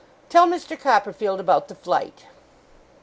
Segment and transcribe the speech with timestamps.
[0.29, 0.75] 'Tell Mr.
[0.79, 2.25] Copperfield about the flight.